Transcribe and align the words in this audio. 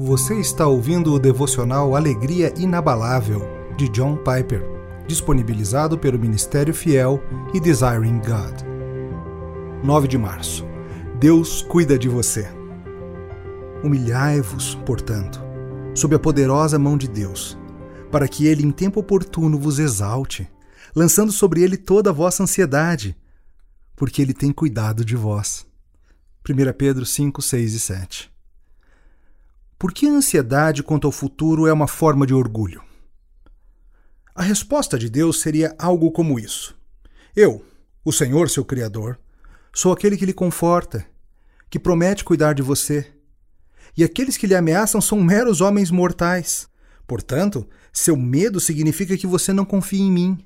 Você 0.00 0.38
está 0.38 0.64
ouvindo 0.64 1.12
o 1.12 1.18
devocional 1.18 1.96
Alegria 1.96 2.54
Inabalável, 2.56 3.42
de 3.76 3.88
John 3.88 4.16
Piper, 4.16 4.62
disponibilizado 5.08 5.98
pelo 5.98 6.16
Ministério 6.16 6.72
Fiel 6.72 7.20
e 7.52 7.58
Desiring 7.58 8.20
God. 8.20 8.62
9 9.82 10.06
de 10.06 10.16
março. 10.16 10.64
Deus 11.18 11.62
cuida 11.62 11.98
de 11.98 12.08
você. 12.08 12.46
Humilhai-vos, 13.82 14.76
portanto, 14.86 15.40
sob 15.96 16.14
a 16.14 16.18
poderosa 16.20 16.78
mão 16.78 16.96
de 16.96 17.08
Deus, 17.08 17.58
para 18.08 18.28
que 18.28 18.46
ele 18.46 18.64
em 18.64 18.70
tempo 18.70 19.00
oportuno 19.00 19.58
vos 19.58 19.80
exalte, 19.80 20.48
lançando 20.94 21.32
sobre 21.32 21.60
ele 21.60 21.76
toda 21.76 22.10
a 22.10 22.12
vossa 22.12 22.44
ansiedade, 22.44 23.16
porque 23.96 24.22
ele 24.22 24.32
tem 24.32 24.52
cuidado 24.52 25.04
de 25.04 25.16
vós. 25.16 25.66
1 26.48 26.72
Pedro 26.78 27.04
5, 27.04 27.42
6 27.42 27.74
e 27.74 27.80
7. 27.80 28.37
Por 29.78 29.92
que 29.92 30.08
a 30.08 30.10
ansiedade 30.10 30.82
quanto 30.82 31.06
ao 31.06 31.12
futuro 31.12 31.68
é 31.68 31.72
uma 31.72 31.86
forma 31.86 32.26
de 32.26 32.34
orgulho? 32.34 32.82
A 34.34 34.42
resposta 34.42 34.98
de 34.98 35.08
Deus 35.08 35.40
seria 35.40 35.72
algo 35.78 36.10
como 36.10 36.36
isso: 36.36 36.76
Eu, 37.36 37.64
o 38.04 38.12
Senhor, 38.12 38.50
seu 38.50 38.64
Criador, 38.64 39.20
sou 39.72 39.92
aquele 39.92 40.16
que 40.16 40.26
lhe 40.26 40.32
conforta, 40.32 41.06
que 41.70 41.78
promete 41.78 42.24
cuidar 42.24 42.54
de 42.54 42.62
você. 42.62 43.06
E 43.96 44.02
aqueles 44.02 44.36
que 44.36 44.48
lhe 44.48 44.54
ameaçam 44.56 45.00
são 45.00 45.22
meros 45.22 45.60
homens 45.60 45.92
mortais. 45.92 46.68
Portanto, 47.06 47.64
seu 47.92 48.16
medo 48.16 48.58
significa 48.58 49.16
que 49.16 49.28
você 49.28 49.52
não 49.52 49.64
confia 49.64 50.02
em 50.02 50.10
mim. 50.10 50.44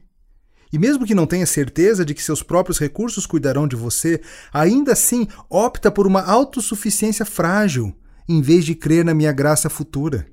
E 0.71 0.79
mesmo 0.79 1.07
que 1.07 1.15
não 1.15 1.27
tenha 1.27 1.47
certeza 1.47 2.05
de 2.05 2.13
que 2.13 2.23
seus 2.23 2.43
próprios 2.43 2.79
recursos 2.79 3.25
cuidarão 3.25 3.67
de 3.67 3.77
você, 3.77 4.21
ainda 4.53 4.93
assim 4.93 5.27
opta 5.49 5.91
por 5.91 6.07
uma 6.07 6.23
autossuficiência 6.23 7.25
frágil 7.25 7.97
em 8.29 8.41
vez 8.41 8.65
de 8.65 8.75
crer 8.75 9.05
na 9.05 9.15
minha 9.15 9.33
graça 9.33 9.69
futura. 9.69 10.27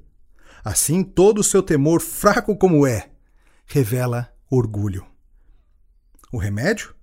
Assim, 0.63 1.03
todo 1.03 1.39
o 1.39 1.43
seu 1.43 1.63
temor, 1.63 2.01
fraco 2.01 2.55
como 2.55 2.85
é, 2.85 3.09
revela 3.65 4.29
orgulho. 4.49 5.05
O 6.31 6.37
remédio? 6.37 6.93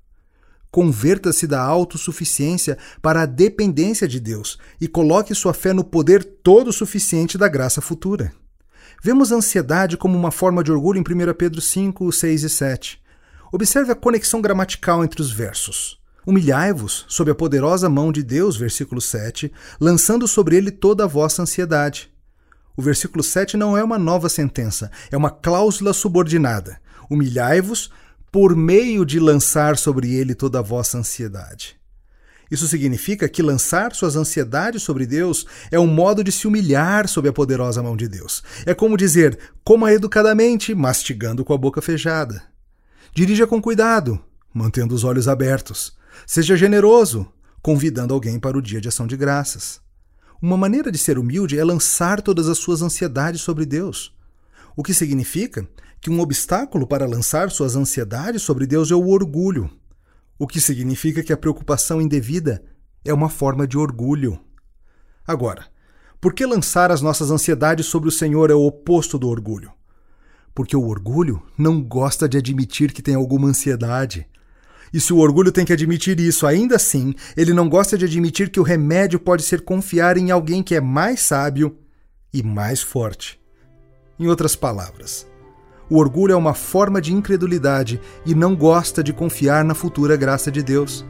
Converta-se 0.71 1.47
da 1.47 1.63
autossuficiência 1.63 2.77
para 3.01 3.23
a 3.23 3.27
dependência 3.27 4.07
de 4.07 4.21
Deus 4.21 4.59
e 4.81 4.87
coloque 4.87 5.35
sua 5.35 5.55
fé 5.55 5.73
no 5.73 5.83
poder 5.83 6.23
todo 6.23 6.73
suficiente 6.73 7.39
da 7.39 7.49
graça 7.49 7.81
futura. 7.81 8.33
Vemos 9.03 9.33
a 9.33 9.37
ansiedade 9.37 9.97
como 9.97 10.17
uma 10.17 10.31
forma 10.31 10.63
de 10.63 10.71
orgulho 10.71 10.99
em 10.99 11.01
1 11.01 11.35
Pedro 11.35 11.61
5, 11.61 12.13
6 12.13 12.43
e 12.43 12.49
7. 12.49 13.03
Observe 13.53 13.93
a 13.93 13.95
conexão 13.95 14.41
gramatical 14.43 15.05
entre 15.05 15.21
os 15.21 15.31
versos. 15.31 16.01
Humilhai-vos 16.27 17.05
sob 17.07 17.31
a 17.31 17.35
poderosa 17.37 17.89
mão 17.89 18.11
de 18.11 18.21
Deus, 18.21 18.57
versículo 18.57 19.01
7, 19.01 19.53
lançando 19.81 20.27
sobre 20.27 20.57
ele 20.57 20.73
toda 20.73 21.05
a 21.05 21.07
vossa 21.07 21.41
ansiedade. 21.43 22.11
O 22.77 22.83
versículo 22.83 23.23
7 23.23 23.57
não 23.57 23.79
é 23.79 23.85
uma 23.85 23.97
nova 23.97 24.29
sentença, 24.29 24.91
é 25.11 25.17
uma 25.17 25.31
cláusula 25.31 25.93
subordinada. 25.93 26.81
Humilhai-vos 27.09 27.91
por 28.33 28.57
meio 28.57 29.07
de 29.07 29.21
lançar 29.21 29.79
sobre 29.79 30.13
ele 30.13 30.35
toda 30.35 30.59
a 30.59 30.63
vossa 30.63 30.99
ansiedade. 30.99 31.77
Isso 32.51 32.67
significa 32.67 33.29
que 33.29 33.43
lançar 33.43 33.95
suas 33.95 34.17
ansiedades 34.17 34.83
sobre 34.83 35.07
Deus 35.07 35.47
é 35.71 35.79
um 35.79 35.87
modo 35.87 36.23
de 36.23 36.31
se 36.31 36.47
humilhar 36.47 37.09
sob 37.09 37.29
a 37.29 37.33
poderosa 37.33 37.83
mão 37.83 37.97
de 37.97 38.09
Deus. 38.09 38.43
É 38.65 38.75
como 38.75 38.97
dizer, 38.97 39.39
coma 39.65 39.93
educadamente, 39.93 40.75
mastigando 40.75 41.45
com 41.45 41.55
a 41.55 41.59
boca 41.59 41.81
fechada. 41.81 42.43
Dirija 43.15 43.47
com 43.47 43.63
cuidado, 43.63 44.21
mantendo 44.53 44.95
os 44.95 45.03
olhos 45.03 45.29
abertos. 45.29 45.97
Seja 46.25 46.57
generoso, 46.57 47.27
convidando 47.61 48.15
alguém 48.15 48.39
para 48.39 48.57
o 48.57 48.63
dia 48.63 48.81
de 48.81 48.89
ação 48.89 49.07
de 49.07 49.17
graças. 49.17 49.81
Uma 50.41 50.57
maneira 50.57 50.93
de 50.93 50.99
ser 50.99 51.19
humilde 51.19 51.59
é 51.59 51.65
lançar 51.65 52.23
todas 52.23 52.49
as 52.49 52.59
suas 52.59 52.83
ansiedades 52.83 53.41
sobre 53.41 53.67
Deus. 53.67 54.15
O 54.77 54.83
que 54.83 54.95
significa 54.95 55.69
que 56.01 56.11
um 56.11 56.21
obstáculo 56.21 56.87
para 56.87 57.07
lançar 57.07 57.51
suas 57.51 57.75
ansiedades 57.75 58.43
sobre 58.43 58.67
Deus 58.67 58.91
é 58.91 58.95
o 58.95 59.09
orgulho. 59.09 59.71
O 60.39 60.47
que 60.47 60.61
significa 60.61 61.23
que 61.23 61.33
a 61.33 61.37
preocupação 61.37 62.01
indevida 62.01 62.63
é 63.05 63.13
uma 63.13 63.29
forma 63.29 63.67
de 63.67 63.79
orgulho. 63.79 64.39
Agora, 65.27 65.67
por 66.21 66.35
que 66.35 66.45
lançar 66.45 66.93
as 66.93 67.01
nossas 67.01 67.31
ansiedades 67.31 67.87
sobre 67.87 68.09
o 68.09 68.13
Senhor 68.13 68.51
é 68.51 68.55
o 68.55 68.67
oposto 68.67 69.19
do 69.19 69.29
orgulho? 69.29 69.73
Porque 70.55 70.77
o 70.77 70.87
orgulho 70.87 71.43
não 71.57 71.83
gosta 71.83 72.29
de 72.29 72.37
admitir 72.37 72.93
que 72.93 73.03
tem 73.03 73.15
alguma 73.15 73.49
ansiedade. 73.49 74.27
E 74.93 75.01
se 75.01 75.13
o 75.13 75.19
orgulho 75.19 75.53
tem 75.53 75.65
que 75.65 75.73
admitir 75.73 76.19
isso, 76.21 76.47
ainda 76.47 76.77
assim, 76.77 77.15
ele 77.37 77.53
não 77.53 77.69
gosta 77.69 77.99
de 77.99 78.05
admitir 78.05 78.51
que 78.51 78.61
o 78.61 78.63
remédio 78.63 79.19
pode 79.19 79.43
ser 79.43 79.63
confiar 79.63 80.17
em 80.17 80.31
alguém 80.31 80.63
que 80.63 80.75
é 80.75 80.81
mais 80.81 81.21
sábio 81.21 81.77
e 82.33 82.43
mais 82.43 82.83
forte. 82.83 83.41
Em 84.19 84.29
outras 84.29 84.57
palavras, 84.57 85.27
o 85.91 85.99
orgulho 85.99 86.33
é 86.33 86.37
uma 86.37 86.55
forma 86.55 87.01
de 87.01 87.13
incredulidade 87.13 88.01
e 88.25 88.35
não 88.35 88.57
gosta 88.57 89.03
de 89.03 89.13
confiar 89.13 89.65
na 89.65 89.75
futura 89.75 90.17
graça 90.17 90.51
de 90.51 90.63
Deus. 90.63 91.05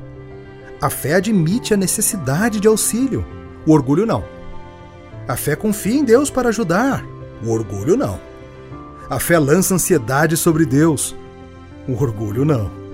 A 0.81 0.91
fé 0.91 1.15
admite 1.15 1.73
a 1.73 1.77
necessidade 1.77 2.61
de 2.61 2.69
auxílio, 2.69 3.25
o 3.67 3.73
orgulho 3.73 4.05
não. 4.05 4.25
A 5.27 5.37
fé 5.37 5.57
confia 5.57 5.95
em 5.95 6.05
Deus 6.05 6.31
para 6.31 6.51
ajudar, 6.51 7.05
o 7.43 7.51
orgulho 7.51 7.97
não. 7.97 8.21
A 9.09 9.19
fé 9.19 9.39
lança 9.39 9.75
ansiedade 9.75 10.37
sobre 10.37 10.67
Deus, 10.67 11.15
o 11.89 11.93
orgulho 11.93 12.45
não. 12.45 12.86